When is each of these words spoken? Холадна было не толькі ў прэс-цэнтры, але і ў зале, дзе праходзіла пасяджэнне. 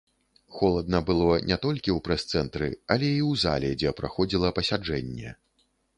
Холадна 0.59 1.01
было 1.09 1.35
не 1.49 1.57
толькі 1.65 1.89
ў 1.95 1.99
прэс-цэнтры, 2.07 2.69
але 2.95 3.11
і 3.11 3.21
ў 3.29 3.43
зале, 3.43 3.69
дзе 3.83 3.93
праходзіла 4.01 4.53
пасяджэнне. 4.61 5.29